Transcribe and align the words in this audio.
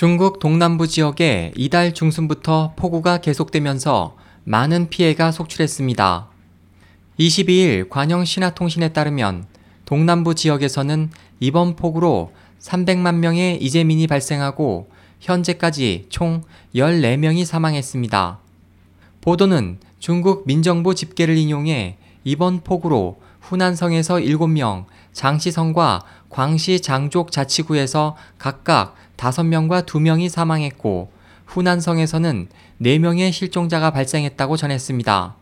중국 0.00 0.38
동남부 0.38 0.88
지역에 0.88 1.52
이달 1.54 1.92
중순부터 1.92 2.72
폭우가 2.74 3.18
계속되면서 3.18 4.16
많은 4.44 4.88
피해가 4.88 5.30
속출했습니다. 5.30 6.26
22일 7.18 7.90
관영 7.90 8.24
신화통신에 8.24 8.94
따르면 8.94 9.44
동남부 9.84 10.34
지역에서는 10.34 11.10
이번 11.40 11.76
폭우로 11.76 12.32
300만 12.60 13.16
명의 13.16 13.62
이재민이 13.62 14.06
발생하고 14.06 14.88
현재까지 15.20 16.06
총 16.08 16.44
14명이 16.74 17.44
사망했습니다. 17.44 18.38
보도는 19.20 19.80
중국 19.98 20.46
민정부 20.46 20.94
집계를 20.94 21.36
인용해 21.36 21.98
이번 22.24 22.60
폭우로 22.62 23.20
후난성에서 23.40 24.16
7명, 24.16 24.84
장시성과 25.12 26.02
광시 26.28 26.80
장족 26.80 27.32
자치구에서 27.32 28.16
각각 28.38 28.94
5명과 29.16 29.86
2명이 29.86 30.28
사망했고 30.28 31.10
후난성에서는 31.46 32.48
4명의 32.80 33.32
실종자가 33.32 33.90
발생했다고 33.90 34.56
전했습니다. 34.56 35.34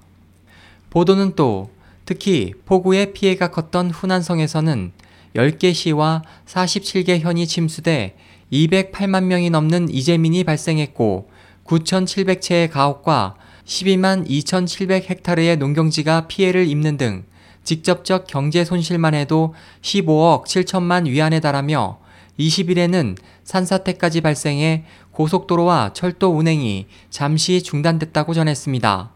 보도는 0.90 1.34
또 1.36 1.70
특히 2.06 2.54
폭우의 2.64 3.12
피해가 3.12 3.48
컸던 3.48 3.90
후난성에서는 3.90 4.92
10개 5.36 5.74
시와 5.74 6.22
47개 6.46 7.20
현이 7.20 7.46
침수돼 7.46 8.16
208만 8.50 9.24
명이 9.24 9.50
넘는 9.50 9.90
이재민이 9.90 10.44
발생했고 10.44 11.30
9,700채의 11.64 12.70
가옥과 12.70 13.34
12만 13.66 14.24
2,700 14.26 15.10
헥타르의 15.10 15.58
농경지가 15.58 16.26
피해를 16.28 16.66
입는 16.66 16.96
등 16.96 17.24
직접적 17.68 18.26
경제 18.26 18.64
손실만 18.64 19.12
해도 19.12 19.52
15억 19.82 20.46
7천만 20.46 21.06
위안에 21.06 21.38
달하며 21.38 21.98
20일에는 22.38 23.18
산사태까지 23.44 24.22
발생해 24.22 24.84
고속도로와 25.10 25.92
철도 25.92 26.34
운행이 26.34 26.86
잠시 27.10 27.62
중단됐다고 27.62 28.32
전했습니다. 28.32 29.10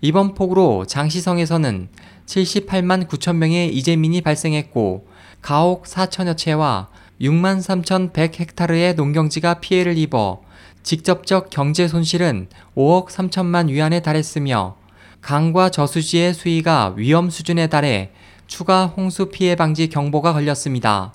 이번 0.00 0.34
폭우로 0.34 0.86
장시성에서는 0.86 1.88
78만 2.26 3.06
9천 3.06 3.36
명의 3.36 3.72
이재민이 3.72 4.22
발생했고 4.22 5.06
가옥 5.40 5.84
4천여 5.84 6.36
채와 6.36 6.88
6만 7.20 7.60
3천100 7.60 8.40
헥타르의 8.40 8.94
농경지가 8.96 9.60
피해를 9.60 9.96
입어 9.98 10.42
직접적 10.82 11.50
경제 11.50 11.86
손실은 11.86 12.48
5억 12.76 13.06
3천만 13.06 13.68
위안에 13.68 14.00
달했으며 14.00 14.77
강과 15.20 15.70
저수지의 15.70 16.34
수위가 16.34 16.94
위험 16.96 17.30
수준에 17.30 17.66
달해 17.66 18.10
추가 18.46 18.86
홍수 18.86 19.26
피해 19.26 19.56
방지 19.56 19.88
경보가 19.88 20.32
걸렸습니다. 20.32 21.12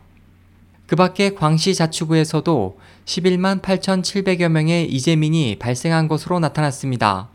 그 0.85 0.95
밖에 0.95 1.33
광시 1.33 1.73
자치구에서도 1.73 2.77
11만 3.05 3.61
8,700여 3.61 4.49
명의 4.49 4.85
이재민이 4.85 5.57
발생한 5.57 6.07
것으로 6.07 6.39
나타났습니다. 6.39 7.29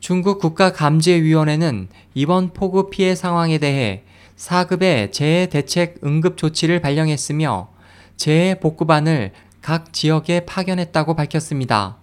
중국 0.00 0.38
국가감지위원회는 0.38 1.88
이번 2.14 2.52
폭우 2.52 2.90
피해 2.90 3.14
상황에 3.14 3.58
대해 3.58 4.04
4급의 4.36 5.12
재해 5.12 5.46
대책 5.46 6.00
응급 6.04 6.36
조치를 6.36 6.80
발령했으며 6.80 7.68
재해 8.16 8.58
복구반을 8.60 9.32
각 9.60 9.92
지역에 9.92 10.40
파견했다고 10.44 11.14
밝혔습니다. 11.14 11.96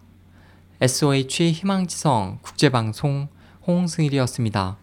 SOH 0.82 1.52
희망지성 1.52 2.40
국제방송 2.42 3.28
홍승일이었습니다. 3.68 4.78